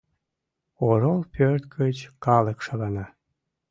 [0.87, 3.05] Орол пӧрт гыч калык шалана.